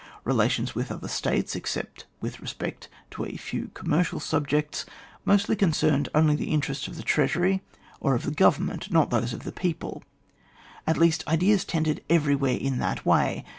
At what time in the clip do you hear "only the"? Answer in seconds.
6.15-6.49